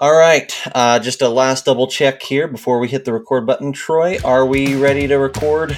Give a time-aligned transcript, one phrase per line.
[0.00, 3.70] All right, uh, just a last double check here before we hit the record button.
[3.70, 5.76] Troy, are we ready to record?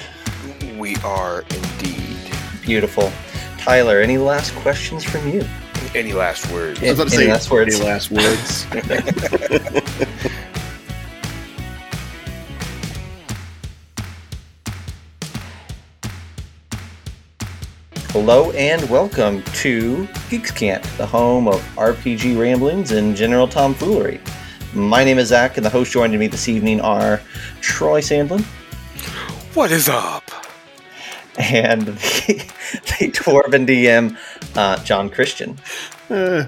[0.77, 2.15] We are indeed.
[2.61, 3.11] Beautiful.
[3.57, 5.45] Tyler, any last questions from you?
[5.93, 6.81] Any last words?
[6.81, 7.75] I was about to Any say, last words?
[7.75, 8.65] Any last words?
[18.13, 24.21] Hello and welcome to Geeks' Cant, the home of RPG ramblings and general tomfoolery.
[24.73, 27.19] My name is Zac, and the hosts joining me this evening are
[27.61, 28.43] Troy Sandlin
[29.55, 30.23] What is up?
[31.39, 34.15] and the, the Dwarven DM,
[34.55, 35.57] uh, John Christian.
[36.11, 36.45] uh,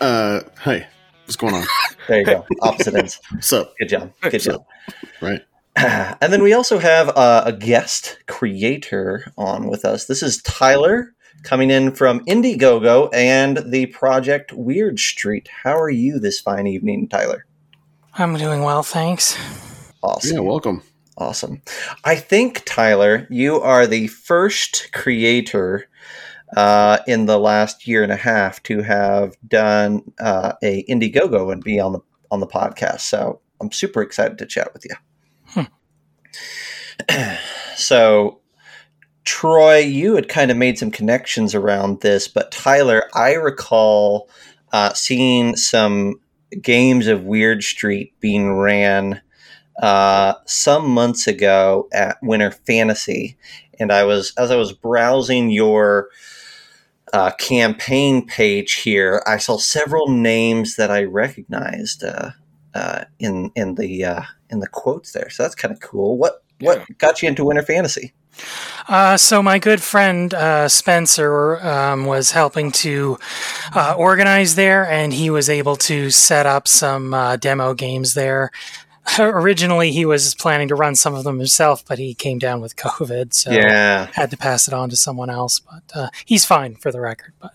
[0.00, 0.86] uh, hey,
[1.24, 1.64] what's going on?
[2.08, 2.44] There you go.
[2.62, 3.20] Opposite ends.
[3.30, 3.74] What's up?
[3.78, 4.12] Good job.
[4.22, 4.64] Good job.
[5.22, 5.40] Right.
[6.20, 10.06] And then we also have uh, a guest creator on with us.
[10.06, 15.48] This is Tyler coming in from Indiegogo and the project Wyrd Street.
[15.48, 17.44] How are you this fine evening, Tyler?
[18.14, 19.36] I'm doing well, thanks.
[20.02, 20.36] Awesome.
[20.36, 20.82] Yeah, welcome.
[21.18, 21.60] Awesome.
[22.04, 25.88] I think, Tyler, you are the first creator
[26.56, 31.62] uh, in the last year and a half to have done uh, a Indiegogo and
[31.62, 33.00] be on the on the podcast.
[33.00, 34.94] So I'm super excited to chat with you.
[37.76, 38.40] so,
[39.24, 44.28] Troy, you had kind of made some connections around this, but Tyler, I recall
[44.72, 46.20] uh, seeing some
[46.60, 49.20] games of Wyrd Street being ran
[49.80, 53.36] uh, some months ago at Winter Fantasy,
[53.78, 56.10] and I was as I was browsing your
[57.14, 62.30] uh, campaign page here, I saw several names that I recognized uh,
[62.74, 65.30] uh, in in the uh, in the quotes there.
[65.30, 66.18] So that's kind of cool.
[66.18, 66.84] What what Yeah.
[66.98, 68.12] got you into Winter Fantasy?
[68.88, 73.16] Uh, so my good friend uh, Spencer um, was helping to
[73.74, 78.50] uh, organize there, and he was able to set up some uh, demo games there.
[79.18, 82.74] Originally, he was planning to run some of them himself, but he came down with
[82.76, 85.60] COVID, so Yeah, had to pass it on to someone else.
[85.60, 87.34] But uh, he's fine for the record.
[87.40, 87.52] But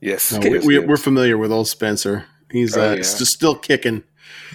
[0.00, 0.32] Yes.
[0.32, 2.26] No, we, we, we're familiar with old Spencer.
[2.52, 3.00] He's Oh, uh, yeah.
[3.00, 4.04] s- still kicking.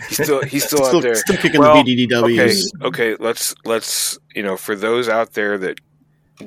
[0.09, 1.16] He's still he's still, Still, out there.
[1.16, 2.81] still kicking Well, the BDDWs.
[2.84, 3.16] okay.
[3.19, 5.80] Let's let's you know for those out there that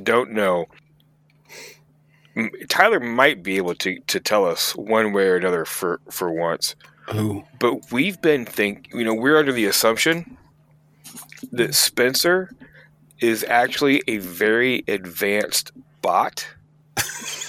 [0.03, 0.67] don't know,
[2.69, 6.75] Tyler might be able to to tell us one way or another for for once.
[7.09, 10.37] Oh, But we've been think you know we're under the assumption
[11.53, 12.51] that Spencer
[13.21, 15.71] is actually a very advanced
[16.03, 16.47] bot.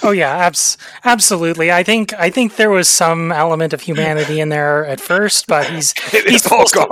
[0.02, 1.72] Oh yeah, abs- absolutely.
[1.72, 5.68] I think I think there was some element of humanity in there at first, but
[5.68, 6.88] he's he's It's all gone.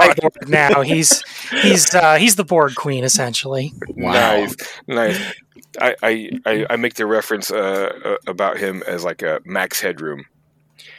[0.48, 0.80] now.
[0.82, 1.22] He's
[1.62, 3.72] he's uh, he's the Borg queen essentially.
[3.88, 4.12] Wow.
[4.12, 4.56] Nice,
[4.86, 5.34] nice.
[5.80, 9.80] I, I, I, I make the reference uh, uh, about him as like a Max
[9.80, 10.24] Headroom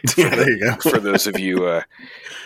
[0.18, 0.76] yeah, there you go.
[0.90, 1.82] for those of you uh,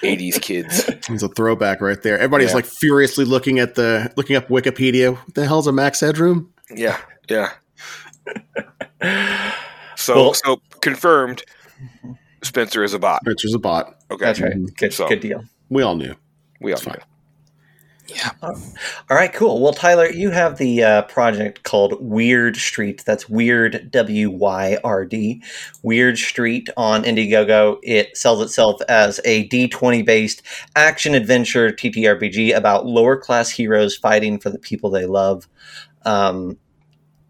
[0.02, 0.88] '80s kids.
[0.88, 2.16] It's a throwback right there.
[2.18, 2.56] Everybody's Yeah.
[2.56, 5.16] like furiously looking at the looking up Wikipedia.
[5.16, 6.54] What the hell's a max headroom?
[6.74, 6.98] Yeah,
[7.30, 7.52] yeah.
[9.96, 11.44] So, Well- so confirmed.
[12.44, 13.22] Spencer is a bot.
[13.22, 13.96] Spencer's a bot.
[14.12, 14.54] Okay, that's right.
[14.54, 14.76] Mhm.
[14.78, 15.44] Good So- good deal.
[15.70, 16.16] We all knew.
[16.62, 16.96] we all It's fine.
[16.98, 17.04] know.
[18.16, 18.32] Yeah.
[18.42, 19.62] All right, cool.
[19.62, 23.04] Well, Tyler, you have the uh, project called Wyrd Street.
[23.06, 25.44] That's Wyrd W Y R D.
[25.86, 27.78] Wyrd Street on Indiegogo.
[27.84, 30.42] It sells itself as a D20 based
[30.76, 35.48] action adventure TTRPG about lower class heroes fighting for the people they love.
[36.04, 36.58] Um,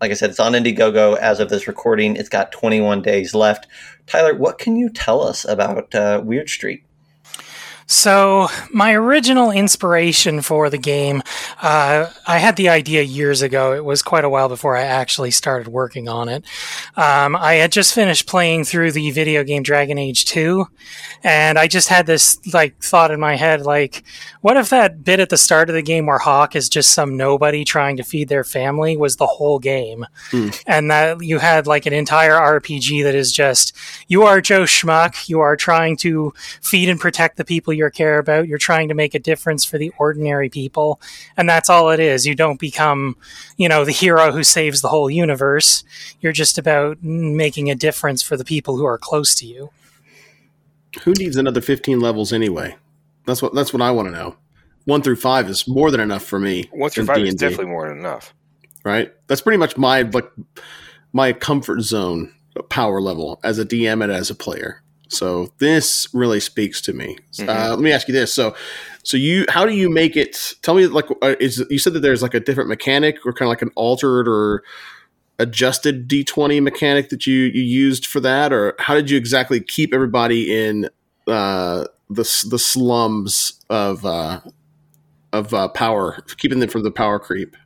[0.01, 2.15] like I said, it's on Indiegogo as of this recording.
[2.15, 3.67] It's got 21 days left.
[4.07, 6.83] Tyler, what can you tell us about uh, Wyrd Street?
[7.91, 11.23] So, my original inspiration for the game,
[11.59, 13.73] uh, I had the idea years ago.
[13.73, 16.45] It was quite a while before I actually started working on it.
[16.95, 20.67] Um, I had just finished playing through the video game Dragon Age 2,
[21.23, 24.03] and I just had this like thought in my head like,
[24.41, 27.17] what if that bit at the start of the game where Hawke is just some
[27.17, 30.05] nobody trying to feed their family was the whole game?
[30.29, 30.49] Hmm.
[30.67, 33.75] And that you had like an entire RPG that is just,
[34.07, 38.19] you are Joe Schmuck, you are trying to feed and protect the people you care
[38.19, 38.47] about.
[38.47, 41.01] You're trying to make a difference for the ordinary people.
[41.37, 42.27] And that's all it is.
[42.27, 43.15] You don't become,
[43.57, 45.83] you know, the hero who saves the whole universe.
[46.21, 49.71] You're just about making a difference for the people who are close to you.
[51.03, 52.75] Who needs another 15 levels anyway?
[53.25, 54.35] That's what that's what I want to know.
[54.85, 56.67] One through five is more than enough for me.
[56.71, 58.33] One through in five is D&D, definitely more than enough.
[58.83, 59.13] right.
[59.27, 60.31] That's pretty much my like
[61.13, 62.33] my comfort zone
[62.69, 64.81] power level as a DM and as a player.
[65.09, 67.17] So this really speaks to me.
[67.37, 67.49] Mhm.
[67.49, 68.55] Uh, let me ask you this: so,
[69.03, 70.53] so you, how do you make it?
[70.61, 73.47] Tell me, like, uh, is you said that there's like a different mechanic or kind
[73.47, 74.63] of like an altered or
[75.39, 79.93] adjusted D20 mechanic that you you used for that, or how did you exactly keep
[79.93, 80.89] everybody in
[81.27, 84.41] uh, the the slums of uh,
[85.33, 87.57] of uh, power, keeping them from the power creep?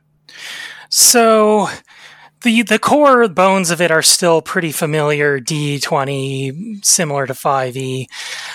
[0.88, 1.68] So
[2.44, 5.40] the the core bones of it are still pretty familiar.
[5.40, 8.08] D twenty, similar to five E.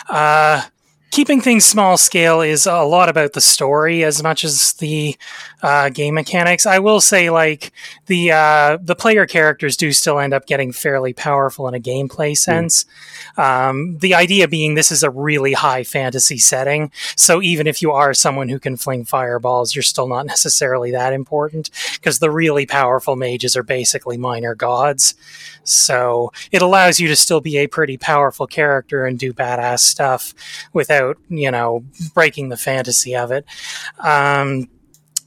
[0.07, 0.61] Uh,
[1.11, 5.15] keeping things small scale is a lot about the story as much as the
[5.61, 6.65] uh, game mechanics.
[6.65, 7.71] I will say, like
[8.05, 12.37] the uh, the player characters do still end up getting fairly powerful in a gameplay
[12.37, 12.85] sense.
[13.37, 13.43] Mm.
[13.43, 17.91] Um, the idea being this is a really high fantasy setting, so even if you
[17.91, 22.65] are someone who can fling fireballs, you're still not necessarily that important because the really
[22.65, 25.15] powerful mages are basically minor gods.
[25.63, 30.33] So it allows you to still be a pretty powerful character and do badass stuff
[30.73, 30.98] without,
[31.29, 33.45] you know, breaking the fantasy of it.
[33.99, 34.69] Um,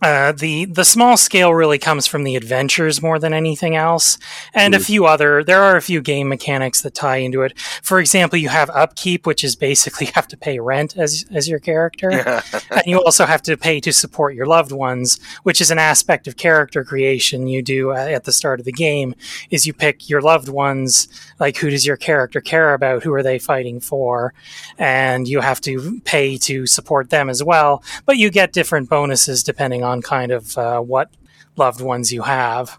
[0.03, 4.19] uh, the the small scale really comes from the adventures more than anything else,
[4.53, 4.77] and mm.
[4.77, 4.85] a hmm.
[4.85, 5.45] few other.
[5.45, 7.57] There are a few game mechanics that tie into it.
[7.83, 11.49] For example, you have upkeep, which is basically you have to pay rent as as
[11.49, 15.71] your character, and you also have to pay to support your loved ones, which is
[15.71, 19.15] an aspect of character creation you do at the start of the game.
[19.51, 21.09] Is you pick your loved ones,
[21.39, 24.35] like who does your character care about, who are they fighting for,
[24.79, 27.85] and you have to pay to support them as well.
[28.05, 31.11] But you get different bonuses depending on on kind of uh, what
[31.57, 32.79] loved ones you have.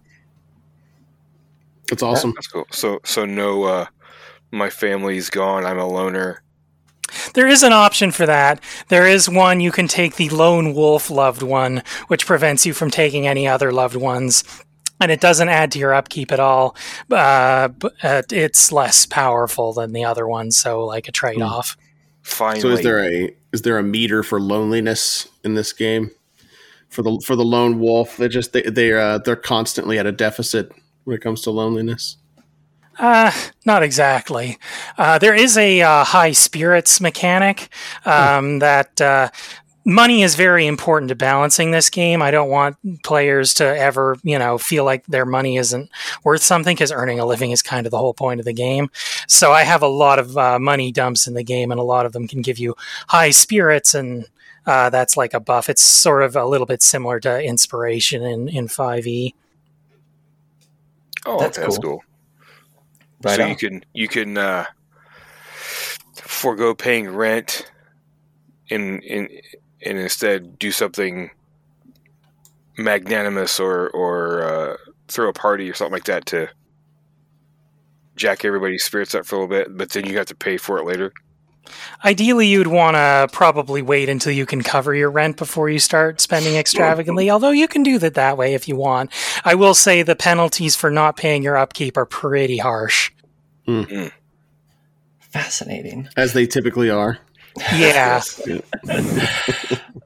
[1.89, 2.33] That's awesome.
[2.35, 2.65] That's cool.
[2.71, 3.85] So, so no, uh,
[4.51, 5.65] my family's gone.
[5.65, 6.41] I'm a loner.
[7.35, 8.59] There is an option for that.
[8.87, 12.89] There is one you can take the lone wolf loved one, which prevents you from
[12.89, 14.43] taking any other loved ones.
[14.99, 16.75] And it doesn't add to your upkeep at all.
[17.11, 21.77] Uh, but uh, it's less powerful than the other one, so like a trade off.
[22.23, 22.61] Finally.
[22.61, 26.09] So is there a is there a meter for loneliness in this game?
[26.93, 28.17] For the for the lone wolf.
[28.17, 30.71] They just they they uh, they're constantly at a deficit
[31.03, 32.17] when it comes to loneliness.
[32.99, 33.31] Uh,
[33.65, 34.57] not exactly.
[34.97, 37.69] Uh, there is a uh, high spirits mechanic
[38.05, 38.59] um, hmm.
[38.59, 39.29] that uh,
[39.85, 42.21] money is very important to balancing this game.
[42.21, 45.89] I don't want players to ever, you know, feel like their money isn't
[46.23, 48.89] worth something because earning a living is kind of the whole point of the game.
[49.27, 52.05] So I have a lot of uh, money dumps in the game, and a lot
[52.05, 52.75] of them can give you
[53.07, 54.27] high spirits and
[54.65, 55.69] uh, that's like a buff.
[55.69, 59.33] It's sort of a little bit similar to inspiration in in five E.
[61.25, 61.99] Oh, that's, that's cool.
[61.99, 62.03] cool.
[63.23, 63.49] Right so on.
[63.49, 64.65] you can you can uh,
[65.53, 67.69] forego paying rent,
[68.69, 69.29] and in
[69.85, 71.31] and instead do something
[72.77, 74.77] magnanimous or or uh,
[75.07, 76.49] throw a party or something like that to
[78.15, 80.77] jack everybody's spirits up for a little bit, but then you have to pay for
[80.77, 81.11] it later.
[82.03, 86.19] Ideally, you'd want to probably wait until you can cover your rent before you start
[86.21, 89.11] spending extravagantly, although you can do that that way if you want.
[89.45, 93.11] I will say the penalties for not paying your upkeep are pretty harsh.
[93.67, 94.11] Mm.
[95.19, 96.09] Fascinating.
[96.17, 97.19] As they typically are.
[97.73, 98.21] Yeah.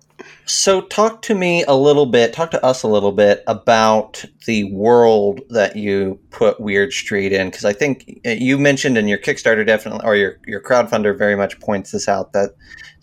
[0.50, 4.64] So, talk to me a little bit, talk to us a little bit about the
[4.72, 9.18] world that you put Wyrd Street in, because I think uh, you mentioned in your
[9.18, 12.52] Kickstarter, definitely, or your your crowdfunder very much points this out that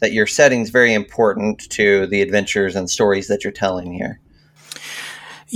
[0.00, 4.20] that your setting is very important to the adventures and stories that you're telling here.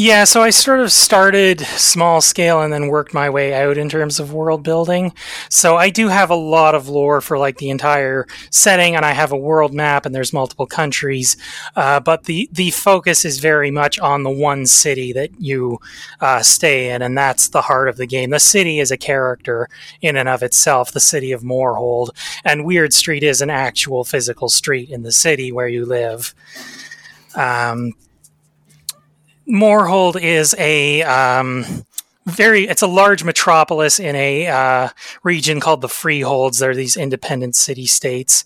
[0.01, 3.89] Yeah, so I sort of started small scale and then worked my way out in
[3.89, 5.13] terms of world building.
[5.49, 9.11] So I do have a lot of lore for like the entire setting, and I
[9.11, 11.37] have a world map, and there's multiple countries.
[11.75, 15.81] Uh, but the the focus is very much on the one city that you
[16.21, 18.31] uh, stay in, and that's the heart of the game.
[18.31, 19.69] The city is a character
[20.01, 22.11] in and of itself, the city of Moorhold,
[22.45, 26.37] and Wyrd Street is an actual physical street in the city where you live.
[27.35, 27.95] Um,
[29.49, 31.65] Moorhold is a um,
[32.29, 34.89] very it's a large metropolis in a uh,
[35.23, 36.59] region called the freeholds.
[36.59, 38.45] They're these independent city states.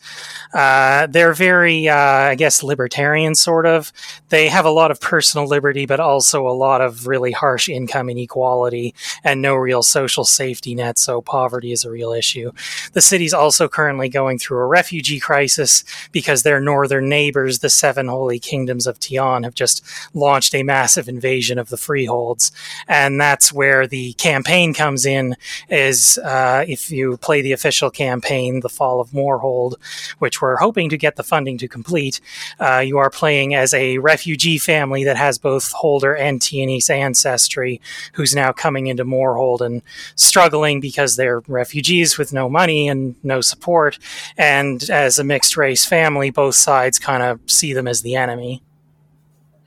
[0.54, 3.92] Uh, they're very uh, i guess libertarian sort of.
[4.28, 8.08] They have a lot of personal liberty but also a lot of really harsh income
[8.08, 12.52] inequality and no real social safety net so poverty is a real issue.
[12.92, 18.08] The city's also currently going through a refugee crisis because their northern neighbors the seven
[18.08, 19.84] holy kingdoms of tian have just
[20.14, 22.52] launched a massive invasion of the freeholds.
[22.86, 25.35] And that's where where the campaign comes in
[25.71, 29.76] is uh, if you play the official campaign, The Fall of Moorhold,
[30.19, 32.21] which we're hoping to get the funding to complete,
[32.61, 37.81] uh, you are playing as a refugee family that has both Holder and Tianese ancestry,
[38.12, 39.81] who's now coming into Moorhold and
[40.17, 43.99] struggling because they're refugees with no money and no support.
[44.37, 48.62] And as a mixed race family, both sides kind of see them as the enemy.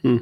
[0.04, 0.18] Hmm.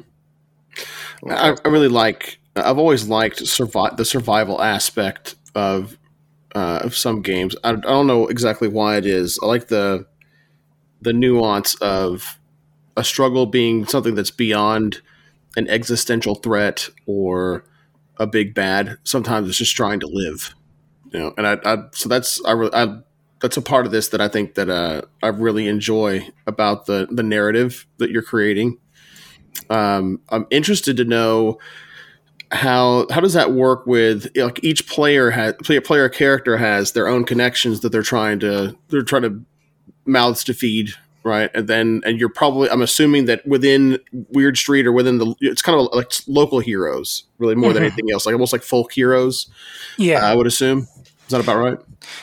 [1.28, 5.98] I, I really like I've always liked survive the survival aspect of
[6.54, 7.56] uh, of some games.
[7.64, 9.38] I, I don't know exactly why it is.
[9.42, 10.06] I like the
[11.00, 12.38] the nuance of
[12.96, 15.00] a struggle being something that's beyond
[15.56, 17.64] an existential threat or
[18.18, 18.98] a big bad.
[19.04, 20.54] Sometimes it's just trying to live,
[21.12, 21.34] you know.
[21.36, 22.98] And I, I so that's I, re- I
[23.40, 27.08] that's a part of this that I think that uh, I really enjoy about the
[27.10, 28.78] the narrative that you're creating.
[29.70, 31.58] Um, I'm interested to know
[32.54, 37.08] how how does that work with like each player has player player character has their
[37.08, 39.42] own connections that they're trying to they're trying to
[40.06, 40.90] mouths to feed
[41.24, 41.50] right?
[41.54, 43.98] And then and you're probably i'm assuming that within
[44.32, 47.74] Wyrd Street or within the it's kind of like local heroes really more mm-hmm.
[47.74, 49.50] than anything else like almost like folk heroes
[49.96, 50.20] yeah.
[50.24, 50.86] I would assume
[51.26, 51.78] is that about right?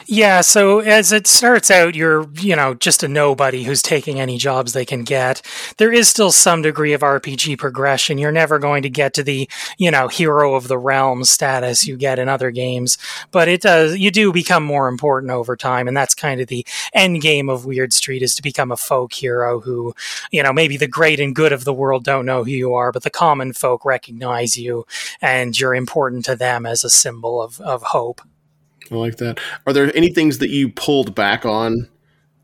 [0.05, 0.41] Yeah.
[0.41, 4.73] So as it starts out, you're, you know, just a nobody who's taking any jobs
[4.73, 5.41] they can get.
[5.77, 8.19] There is still some degree of RPG progression.
[8.19, 11.97] You're never going to get to the, you know, hero of the realm status you
[11.97, 12.99] get in other games,
[13.31, 15.87] but it does, you do become more important over time.
[15.87, 19.13] And that's kind of the end game of Wyrd Street is to become a folk
[19.13, 19.93] hero who,
[20.31, 22.91] you know, maybe the great and good of the world don't know who you are,
[22.91, 24.85] but the common folk recognize you
[25.21, 28.21] and you're important to them as a symbol of, of hope.
[28.91, 29.39] I like that.
[29.65, 31.87] Are there any things that you pulled back on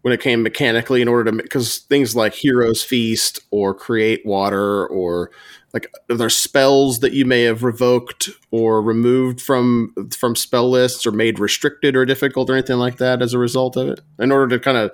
[0.02, 4.88] when it came mechanically in order to because things like Heroes Feast or Create Water
[4.88, 5.32] or
[5.74, 11.06] like are there spells that you may have revoked or removed from from spell lists
[11.06, 14.32] or made restricted or difficult or anything like that as a result of it in
[14.32, 14.92] order to kind of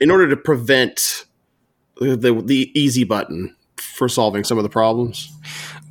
[0.00, 1.24] in order to prevent
[1.96, 5.32] the the easy button for solving some of the problems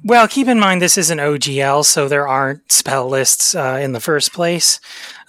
[0.04, 3.92] well, keep in mind this is an OGL, so there aren't spell lists uh, in
[3.92, 4.80] the first place.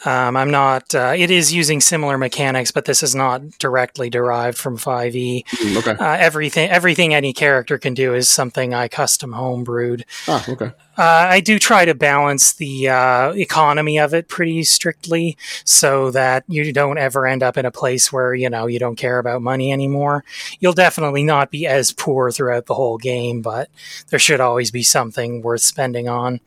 [0.05, 0.95] Um, I'm not.
[0.95, 5.47] Uh, it is using similar mechanics, but this is not directly derived from 5e.
[5.47, 5.93] Mm, okay.
[5.93, 10.03] Uh, everything, everything any character can do is something I custom homebrewed.
[10.27, 10.73] Ah, okay.
[10.99, 16.45] Uh, I do try to balance the uh, economy of it pretty strictly, so that
[16.49, 19.41] you don't ever end up in a place where you know you don't care about
[19.41, 20.25] money anymore.
[20.61, 23.71] You'll definitely not be as poor throughout the whole game, but
[24.11, 26.41] there should always be something worth spending on.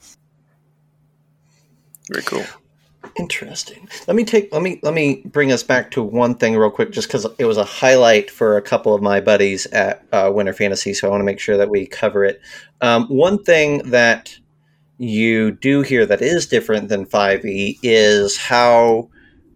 [2.11, 2.45] Very cool.
[3.17, 3.87] Interesting.
[4.07, 6.91] Let me take let me let me bring us back to one thing real quick,
[6.91, 10.51] just because it was a highlight for a couple of my buddies at uh, Winter
[10.51, 12.41] Fantasy, so I want to make sure that we cover it.
[12.81, 14.37] Um, one thing that
[14.97, 19.09] you do here that is different than 5e is how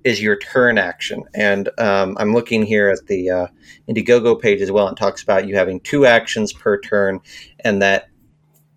[0.06, 3.48] is your turn action, and um, I'm looking here at the uh,
[3.90, 4.88] Indiegogo page as well.
[4.88, 7.20] It talks about you having two actions per turn,
[7.66, 8.09] and that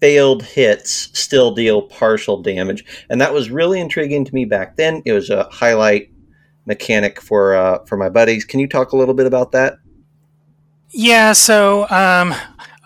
[0.02, 5.00] failed hits still deal partial damage, and that was really intriguing to me back then.
[5.04, 6.11] It was a highlight
[6.66, 8.44] mechanic for uh, for my buddies.
[8.44, 9.75] Can you talk a little bit about that?
[10.90, 12.35] Yeah, so um,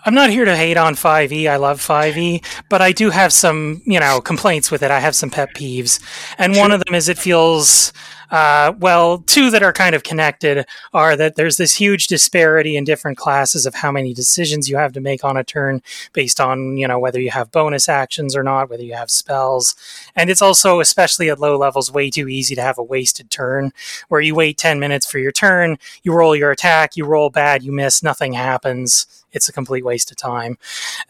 [0.05, 1.49] I'm not here to hate on 5e.
[1.49, 4.91] I love 5e, but I do have some, you know, complaints with it.
[4.91, 5.99] I have some pet peeves,
[6.37, 7.91] and one of them is it feels
[8.31, 12.83] uh, well, two that are kind of connected are that there's this huge disparity in
[12.83, 15.81] different classes of how many decisions you have to make on a turn
[16.13, 19.75] based on, you know, whether you have bonus actions or not, whether you have spells.
[20.15, 23.71] And it's also, especially at low levels, way too easy to have a wasted turn
[24.09, 27.63] where you wait 10 minutes for your turn, you roll your attack, you roll bad,
[27.63, 30.57] you miss, nothing happens it's a complete waste of time.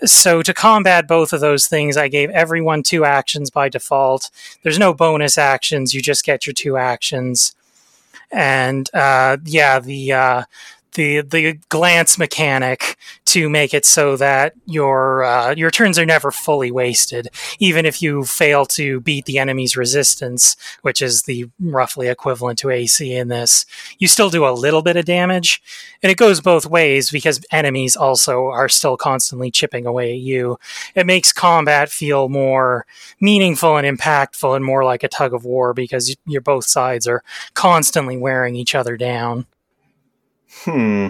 [0.06, 4.30] So to combat both of those things, I gave everyone two actions by default.
[4.64, 7.56] There's no bonus actions; you just get your two actions.
[8.32, 10.44] And uh, yeah, the uh,
[10.98, 16.32] the the glance mechanic to make it so that your uh, your turns are never
[16.32, 22.08] fully wasted, even if you fail to beat the enemy's resistance, which is the roughly
[22.08, 23.66] equivalent to AC in this.
[24.00, 25.62] You still do a little bit of damage,
[26.02, 30.58] and it goes both ways because enemies also are still constantly chipping away at you.
[30.96, 32.86] It makes combat feel more
[33.22, 37.24] meaningful and impactful, and more like a tug of war because you're both sides are
[37.54, 39.46] constantly wearing each other down.
[40.64, 41.10] Hmm.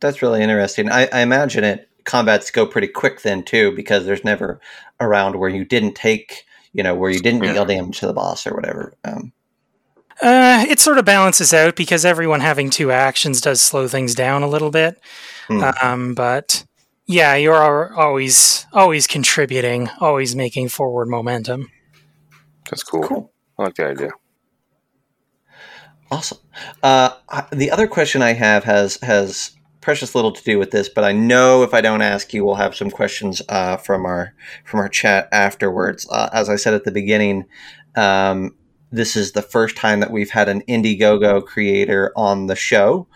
[0.00, 0.90] That's really interesting.
[0.90, 4.60] I, I imagine it combats go pretty quick then too, because there's never
[5.00, 7.52] a round where you didn't take, you know, where you didn't yeah.
[7.54, 8.94] deal damage to the boss or whatever.
[9.04, 9.32] Um,
[10.22, 14.42] uh, it sort of balances out because everyone having two actions does slow things down
[14.42, 15.00] a little bit.
[15.48, 15.64] Hmm.
[15.82, 16.64] Um, but
[17.06, 21.70] yeah, you're always always contributing, always making forward momentum.
[22.70, 23.02] That's cool.
[23.02, 23.32] cool.
[23.58, 24.10] I like the idea.
[26.10, 26.38] Awesome.
[26.82, 27.10] Uh,
[27.52, 31.12] the other question I have has has precious little to do with this, but I
[31.12, 34.34] know if I don't ask you, we'll have some questions uh, from our
[34.64, 36.06] from our chat afterwards.
[36.10, 37.44] Uh, as I said at the beginning,
[37.96, 38.54] um,
[38.90, 43.06] this is the first time that we've had an Indiegogo creator on the show.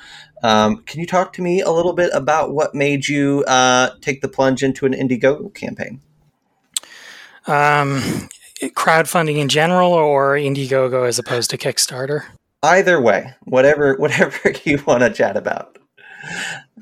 [0.42, 4.20] Um, can you talk to me a little bit about what made you uh, take
[4.20, 6.00] the plunge into an Indiegogo campaign?
[7.46, 8.28] Um,
[8.60, 12.24] crowdfunding in general or Indiegogo as opposed to Kickstarter?
[12.62, 15.78] Either way, whatever whatever you want to chat about.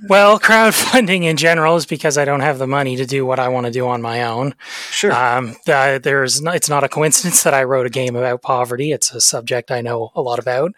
[0.08, 3.48] Well, crowdfunding in general is because I don't have the money to do what I
[3.48, 4.54] want to do on my own.
[4.90, 5.12] Sure.
[5.12, 8.92] Um, the, there's no, it's not a coincidence that I wrote a game about poverty.
[8.92, 10.72] It's a subject I know a lot about.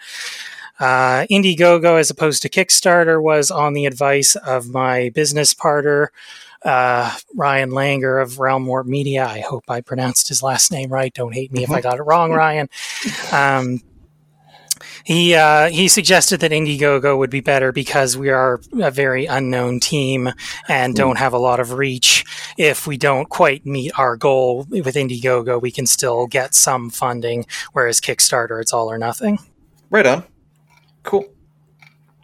[0.79, 6.13] Uh, Indiegogo, as opposed to Kickstarter, was on the advice of my business partner,
[6.65, 9.27] uh, Ryan Langer of Realm Warp Media.
[9.27, 11.13] I hope I pronounced his last name right.
[11.13, 12.69] Don't hate me if I got it wrong, Ryan.
[13.33, 13.83] Um,
[15.09, 19.81] he uh, he suggested that Indiegogo would be better because we are a very unknown
[19.81, 20.29] team
[20.69, 22.27] and don't have a lot of reach.
[22.59, 27.47] If we don't quite meet our goal with Indiegogo, we can still get some funding,
[27.73, 29.39] whereas Kickstarter, it's all or nothing.
[29.89, 30.25] right on.
[31.05, 31.25] Cool.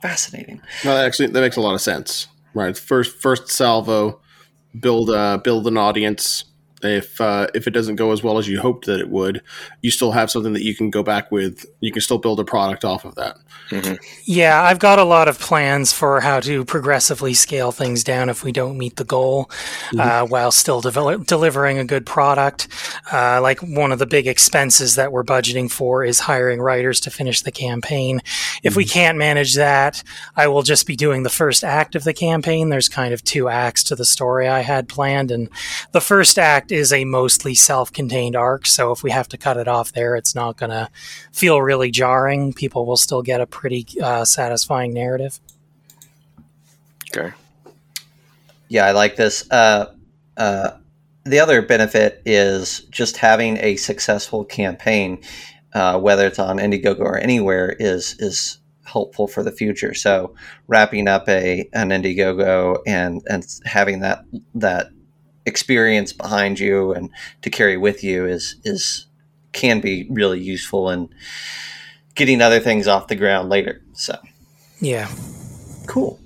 [0.03, 0.61] Fascinating.
[0.85, 2.29] Well, actually, that makes a lot of sense.
[2.53, 4.21] Right, first first salvo,
[4.79, 6.45] build uh, build an audience.
[6.85, 9.43] If uh, if it doesn't go as well as you hoped that it would,
[9.83, 11.67] you still have something that you can go back with.
[11.81, 13.37] You can still build a product off of that.
[14.25, 18.45] Yeah, I've got a lot of plans for how to progressively scale things down if
[18.45, 19.51] we don't meet the goal,
[19.99, 22.69] uh, while still devel- delivering a good product.
[23.11, 27.11] Uh, like one of the big expenses that we're budgeting for is hiring writers to
[27.11, 28.21] finish the campaign.
[28.63, 30.03] If we can't manage that,
[30.37, 32.69] I will just be doing the first act of the campaign.
[32.69, 35.49] There's kind of two acts to the story I had planned, and
[35.93, 38.67] the first act is a mostly self-contained arc.
[38.67, 40.91] So if we have to cut it off there, it's not going to
[41.33, 42.53] feel really jarring.
[42.53, 45.39] People will still get a pretty uh, satisfying narrative.
[47.17, 47.33] Okay.
[48.69, 49.49] Yeah, I like this.
[49.51, 49.93] Uh,
[50.37, 50.71] uh,
[51.25, 55.23] the other benefit is just having a successful campaign,
[55.75, 59.95] uh, whether it's on Indiegogo or anywhere, is is helpful for the future.
[59.95, 60.35] So
[60.67, 64.25] wrapping up a an Indiegogo and and having that
[64.57, 64.89] that
[65.47, 67.11] experience behind you and
[67.43, 69.07] to carry with you is is
[69.53, 71.09] can be really useful in
[72.15, 73.83] getting other things off the ground later.
[73.93, 74.19] So
[74.81, 75.09] Yeah.
[75.87, 76.19] Cool.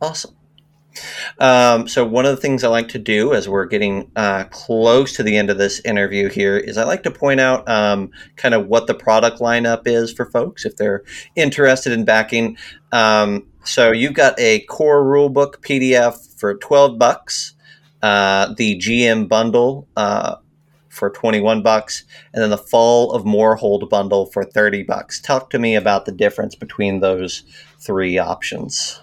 [0.00, 0.36] Awesome.
[1.38, 5.12] Um, so one of the things I like to do as we're getting uh, close
[5.14, 8.54] to the end of this interview here is I like to point out um, kind
[8.54, 12.56] of what the product lineup is for folks if they're interested in backing.
[12.92, 17.54] Um, so you've got a core rulebook PDF for twelve bucks,
[18.06, 20.36] uh, the GM bundle uh,
[20.88, 25.20] for twenty one bucks, and then the Fall of Moorhold bundle for thirty bucks.
[25.20, 27.42] Talk to me about the difference between those
[27.80, 29.00] three options.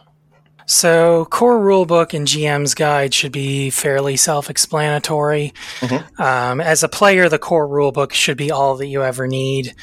[0.65, 5.53] So, core rulebook and GM's guide should be fairly self explanatory.
[5.81, 6.19] Mhm.
[6.19, 9.75] Um, as a player, the core rulebook should be all that you ever need.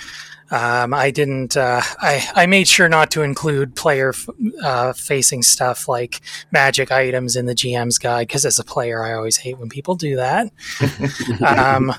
[0.50, 4.28] Um, I didn't, uh, I, I made sure not to include player f-
[4.62, 9.14] uh, facing stuff like magic items in the GM's guide because as a player, I
[9.14, 10.50] always hate when people do that.
[11.46, 11.94] um,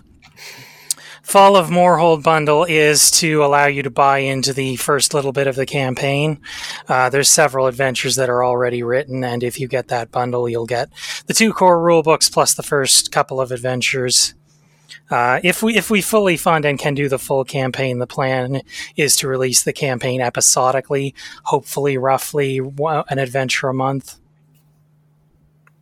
[1.23, 5.47] Fall of Moorhold bundle is to allow you to buy into the first little bit
[5.47, 6.41] of the campaign.
[6.89, 10.65] Uh, there's several adventures that are already written, and if you get that bundle, you'll
[10.65, 10.89] get
[11.27, 14.33] the two core rule books plus the first couple of adventures.
[15.12, 18.62] Uh, if we if we fully fund and can do the full campaign, the plan
[18.95, 24.15] is to release the campaign episodically, hopefully roughly an adventure a month.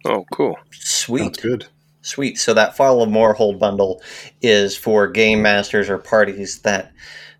[0.05, 0.57] Oh, cool.
[0.71, 1.25] Sweet.
[1.25, 1.67] That's good.
[2.01, 2.39] Sweet.
[2.39, 4.01] So that Fall of Moorhold bundle
[4.41, 6.91] is for game masters or parties that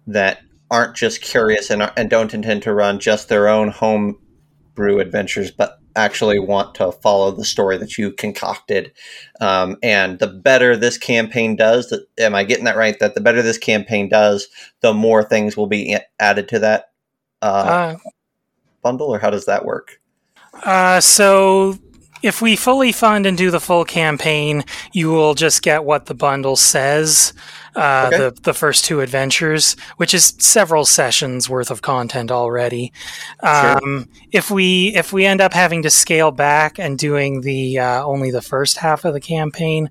[0.05, 4.19] that aren't just curious and, and don't intend to run just their own home
[4.75, 8.91] brew adventures, but actually want to follow the story that you concocted.
[9.39, 12.97] Um, and the better this campaign does, the, am I getting that right?
[12.99, 14.47] That the better this campaign does,
[14.81, 16.91] the more things will be added to that
[17.41, 17.97] uh, Uh,
[18.81, 20.01] bundle, or how does that work?
[20.63, 21.77] Uh, so
[22.21, 26.13] if we fully fund and do the full campaign, you will just get what the
[26.13, 27.33] bundle says.
[27.75, 28.17] Uh, Okay.
[28.17, 32.91] the the first two adventures, which is several sessions worth of content already.
[33.41, 38.03] Um, If we if we end up having to scale back and doing the uh,
[38.03, 39.89] only the first half of the campaign,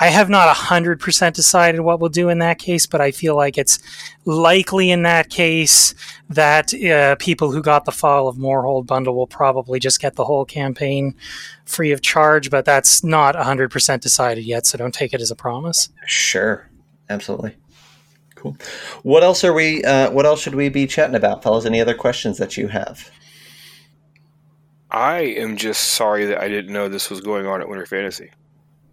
[0.00, 3.36] I have not hundred percent decided what we'll do in that case, but I feel
[3.36, 3.78] like it's
[4.24, 5.94] likely in that case
[6.30, 10.24] that uh, people who got the Fall of Moorhold bundle will probably just get the
[10.24, 11.14] whole campaign
[11.66, 15.36] free of charge, but that's not 100% decided yet, so don't take it as a
[15.36, 15.90] promise.
[16.06, 16.68] Sure,
[17.08, 17.56] absolutely.
[18.34, 18.56] Cool.
[19.02, 19.82] What else are we?
[19.82, 21.64] Uh, what else should we be chatting about, fellas?
[21.64, 23.10] Any other questions that you have?
[24.90, 28.30] I am just sorry that I didn't know this was going on at Winter Fantasy.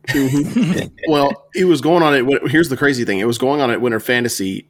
[1.07, 2.49] well, it was going on at.
[2.49, 4.67] Here's the crazy thing: it was going on at Winter Fantasy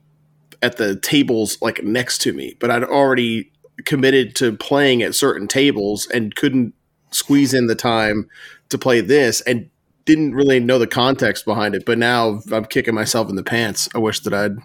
[0.62, 3.52] at the tables like next to me, but I'd already
[3.86, 6.74] committed to playing at certain tables and couldn't
[7.12, 8.30] squeeze in the time
[8.70, 9.42] to play this.
[9.42, 9.70] And
[10.06, 13.88] didn't really know the context behind it, but now I'm kicking myself in the pants.
[13.96, 14.58] I wish that I'd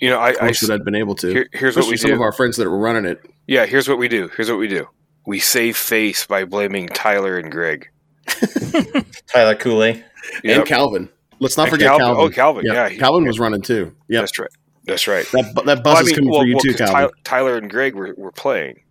[0.00, 1.28] You know, I, I I wish that I'd been able to.
[1.28, 2.14] here, here's what we some do.
[2.16, 3.20] of our friends that were running it.
[3.46, 4.28] yeah, here's what we do.
[4.36, 4.86] Here's what we do.
[5.26, 7.88] We save face by blaming Tyler and Greg.
[9.32, 10.02] Tyler Cooley.
[10.42, 10.58] Yep.
[10.58, 11.08] And Calvin.
[11.40, 12.06] Let's not And forget Calvin.
[12.06, 12.24] Calvin.
[12.24, 12.64] Oh, Calvin.
[12.66, 13.94] Yeah, he- Calvin was running too.
[14.08, 14.50] Yeah, That's right.
[14.86, 15.26] That's right.
[15.32, 16.90] that bu- that bus Well, I is mean, coming well, for you well, too, 'cause
[16.90, 17.10] Calvin.
[17.24, 18.82] Tyler and Greg were, were playing.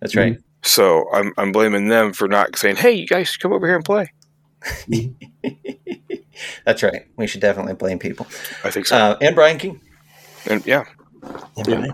[0.00, 0.32] That's right.
[0.34, 0.40] Mm-hmm.
[0.62, 3.84] So I'm I'm blaming them for not saying, "Hey, you guys, come over here and
[3.84, 4.10] play."
[6.64, 7.06] That's right.
[7.16, 8.26] We should definitely blame people.
[8.64, 8.96] I think so.
[8.96, 9.80] Uh, and Brian King.
[10.46, 10.84] and yeah,
[11.56, 11.86] And Yeah.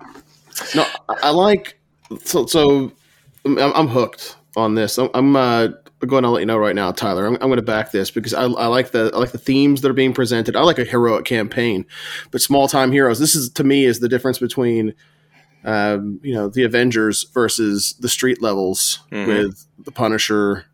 [0.75, 1.79] No, I I like
[2.25, 2.93] so so.
[3.45, 4.99] I'm, I'm hooked on this.
[4.99, 5.69] I'm, I'm uh,
[6.01, 7.27] going to let you know right now, Tyler.
[7.27, 9.81] I'm, I'm going to back this because I, I like the I like the themes
[9.81, 10.57] that are being presented.
[10.57, 11.87] I like a heroic campaign,
[12.31, 13.19] but small time heroes.
[13.19, 14.95] This is to me is the difference between
[15.65, 19.27] um, you know the Avengers versus the street levels Mhm.
[19.27, 20.67] with the Punisher,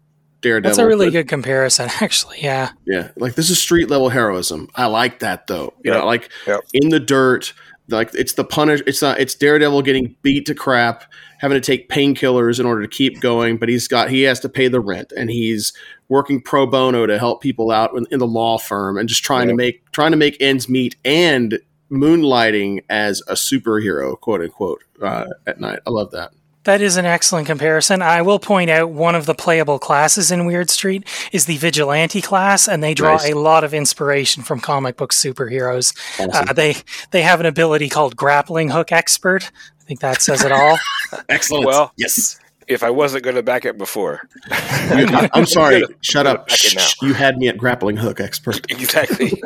[0.46, 0.68] Daredevil.
[0.70, 2.38] That's a really But- good comparison, actually.
[2.42, 2.70] Yeah.
[2.86, 4.68] Yeah, like this is street level heroism.
[4.74, 5.74] I like that though.
[5.84, 6.00] You Yep.
[6.00, 6.60] know, like Yep.
[6.74, 7.52] in the dirt,
[7.88, 8.80] like it's the punish.
[8.86, 9.18] It's not.
[9.20, 11.04] It's Daredevil getting beat to crap,
[11.38, 13.56] having to take painkillers in order to keep going.
[13.58, 15.72] But he's got he has to pay the rent, and he's
[16.08, 19.48] working pro bono to help people out in, in the law firm, and just trying
[19.48, 21.58] to make trying to make ends meet and
[21.90, 25.78] moonlighting as a superhero, quote unquote, uh, at night.
[25.86, 26.32] I love that.
[26.66, 28.02] That is an excellent comparison.
[28.02, 32.20] I will point out one of the playable classes in Wyrd Street is the Vigilante
[32.20, 33.30] class, and they draw Nice.
[33.30, 35.96] a lot of inspiration from comic book superheroes.
[36.20, 36.48] Awesome.
[36.48, 36.74] Uh, they
[37.12, 39.44] they have an ability called Grappling Hook Expert.
[39.80, 40.76] I think that says it all.
[41.28, 41.66] Excellent.
[41.66, 42.38] well- yes.
[42.66, 45.84] if I wasn't going to back it before, I'm sorry.
[46.00, 46.48] Shut up.
[46.48, 46.80] Back it now.
[46.82, 48.66] Shh, you had me at grappling hook expert.
[48.72, 49.40] exactly.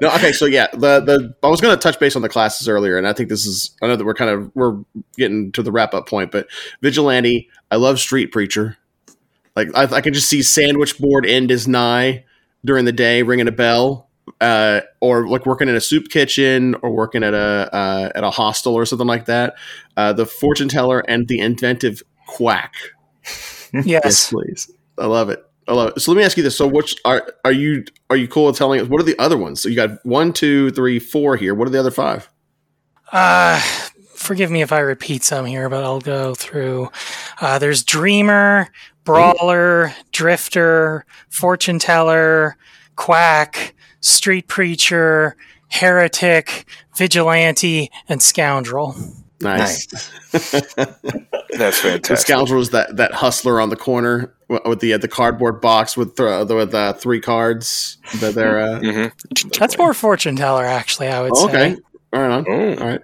[0.00, 2.68] No, okay, so yeah, the the I was going to touch base on the classes
[2.68, 4.78] earlier, and I think this is I know that we're kind of we're
[5.16, 6.48] getting to the wrap up point, but
[6.82, 8.76] vigilante, I love street preacher.
[9.56, 12.24] Like I, I can just see sandwich board end is nigh
[12.64, 14.08] during the day, ringing a bell,
[14.40, 18.30] uh, or like working in a soup kitchen or working at a uh, at a
[18.30, 19.54] hostel or something like that.
[19.96, 22.74] Uh, the fortune teller and the inventive quack.
[23.84, 24.30] yes.
[24.30, 24.70] please.
[24.98, 25.44] I love it.
[25.66, 26.00] I love it.
[26.00, 28.56] So let me ask you this: So, which are are you are you cool with
[28.56, 28.88] telling us?
[28.88, 29.60] What are the other ones?
[29.60, 31.54] So you got one, two, three, four here.
[31.54, 32.28] What are the other five?
[33.12, 33.60] Uh,
[34.14, 36.90] forgive me if I repeat some here, but I'll go through.
[37.40, 38.68] Uh, there's Dreamer,
[39.04, 42.56] Brawler, Drifter, Fortune Teller,
[42.96, 45.36] Quack, Street Preacher,
[45.68, 48.96] Heretic, Vigilante, and Scoundrel.
[49.40, 49.86] Nice.
[50.32, 52.18] That's The fantastic.
[52.18, 56.16] scoundrel is that that hustler on the corner with the uh, the cardboard box with
[56.16, 57.98] th- with uh, three cards.
[58.20, 59.06] That they're uh, hmm
[59.58, 61.72] That's more Fortune Teller, actually, I would oh, say.
[61.72, 61.80] okay.
[62.12, 62.44] All right, on.
[62.48, 62.74] Oh.
[62.82, 63.00] all right.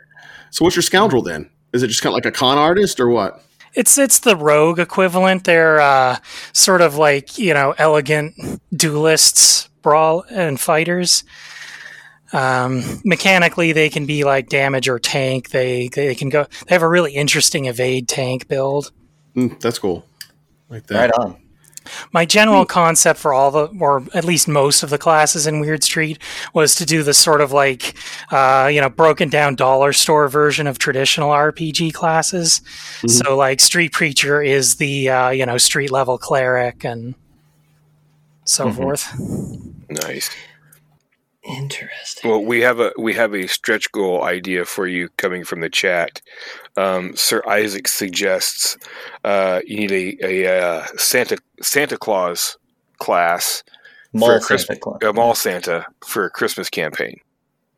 [0.50, 1.50] So what's your scoundrel then?
[1.72, 3.42] Is it just kind of like a con artist or what?
[3.74, 5.44] It's it's the rogue equivalent.
[5.44, 6.18] They're uh,
[6.52, 8.34] sort of like you know elegant
[8.74, 11.22] duelists, brawl and fighters.
[12.32, 15.50] Um, mechanically, they can be like damage or tank.
[15.50, 16.46] They they can go.
[16.66, 18.92] They have a really interesting evade tank build.
[19.36, 20.04] Mm, that's cool.
[20.68, 21.00] Like that.
[21.00, 21.36] Right on.
[22.12, 25.82] My general concept for all the, or at least most of the classes in Wyrd
[25.82, 26.18] Street,
[26.54, 27.96] was to do the sort of like,
[28.30, 32.60] uh, you know, broken down dollar store version of traditional RPG classes.
[33.00, 33.10] Mhm.
[33.10, 37.14] So, like, Street Preacher is the, uh, you know, street level cleric and
[38.44, 38.76] so Mhm.
[38.76, 39.18] forth.
[39.88, 40.30] Nice.
[41.42, 42.30] Interesting.
[42.30, 45.70] Well, we have a we have a stretch goal idea for you coming from the
[45.70, 46.20] chat.
[46.76, 48.76] Um, Sir Isaac suggests
[49.24, 52.58] uh, you need a, a uh, Santa Santa Claus
[52.98, 53.62] class,
[54.12, 54.98] Mall for Santa Christmas- Claus.
[55.02, 57.18] a mall Santa for a Christmas campaign,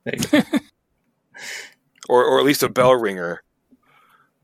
[0.05, 0.42] There you go.
[2.09, 3.42] or or at least a bell ringer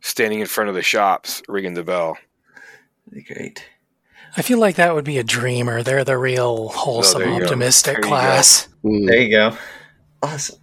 [0.01, 2.17] standing in front of the shops ringing the bell.
[3.11, 3.65] That'd be Great.
[4.37, 5.83] I feel like that would be a dreamer.
[5.83, 7.45] They're the real wholesome, Oh, there you go.
[7.47, 8.09] optimistic There go.
[8.09, 8.68] class.
[8.89, 9.07] Mm.
[9.07, 9.57] There you go.
[10.23, 10.59] Awesome.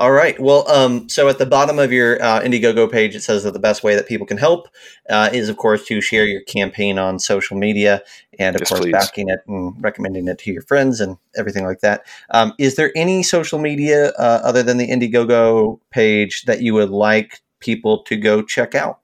[0.00, 0.38] All right.
[0.40, 3.58] Well, um, so at the bottom of your uh, Indiegogo page, it says that the
[3.60, 4.68] best way that people can help
[5.10, 8.02] uh, is, of course, to share your campaign on social media
[8.38, 8.92] and, of Yes, course, please.
[8.92, 12.04] backing it and recommending it to your friends and everything like that.
[12.30, 16.90] Um, is there any social media uh, other than the Indiegogo page that you would
[16.90, 19.01] like people to go check out?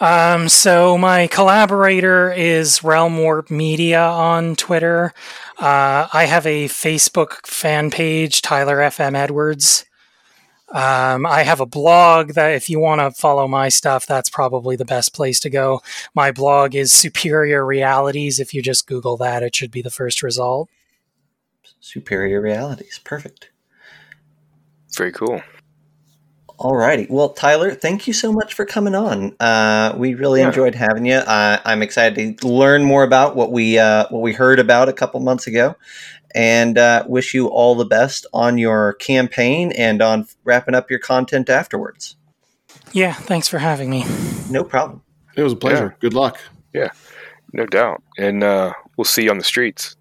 [0.00, 5.12] Um, so my collaborator is Realm Warp Media on Twitter.
[5.58, 9.84] Uh, I have a Facebook fan page, Tyler FM Edwards.
[10.70, 14.76] Um, I have a blog that if you want to follow my stuff, that's probably
[14.76, 15.82] the best place to go.
[16.14, 18.40] My blog is Superior Realities.
[18.40, 20.70] If you just Google that, it should be the first result.
[21.80, 23.00] Superior Realities.
[23.02, 23.50] Perfect.
[24.96, 25.42] Very cool.
[26.60, 27.08] Alrighty.
[27.08, 29.34] Well, Tyler, thank you so much for coming on.
[29.40, 30.48] Uh, we really Yeah.
[30.48, 31.14] enjoyed having you.
[31.14, 34.92] Uh, I'm excited to learn more about what we uh, what we heard about a
[34.92, 35.74] couple months ago,
[36.34, 40.98] and uh, wish you all the best on your campaign and on wrapping up your
[40.98, 42.16] content afterwards.
[42.92, 44.04] Yeah, thanks for having me.
[44.50, 45.00] No problem.
[45.36, 45.96] It was a pleasure.
[46.00, 46.38] Good luck.
[46.74, 46.90] Yeah,
[47.54, 48.02] no doubt.
[48.18, 49.96] And uh, we'll see you on the streets.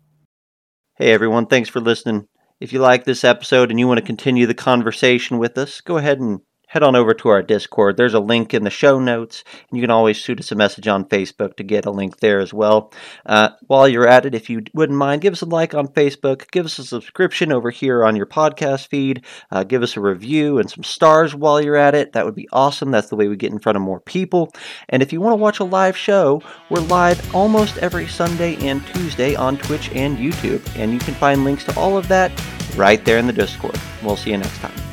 [0.98, 2.28] Hey everyone, thanks for listening.
[2.60, 5.96] If you like this episode and you want to continue the conversation with us, go
[5.96, 7.98] ahead and head on over to our Discord.
[7.98, 10.88] There's a link in the show notes, and you can always shoot us a message
[10.88, 12.94] on Facebook to get a link there as well.
[13.26, 16.50] Uh, while you're at it, if you wouldn't mind, give us a like on Facebook,
[16.52, 20.60] give us a subscription over here on your podcast feed, uh, give us a review
[20.60, 22.14] and some stars while you're at it.
[22.14, 22.92] That would be awesome.
[22.92, 24.54] That's the way we get in front of more people.
[24.90, 28.86] And if you want to watch a live show, we're live almost every Sunday and
[28.88, 32.32] Tuesday on Twitch and YouTube, and you can find links to all of that
[32.76, 33.80] right there in the Discord.
[34.04, 34.89] We'll see you next time.